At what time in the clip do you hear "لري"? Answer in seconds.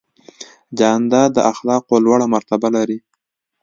2.75-2.97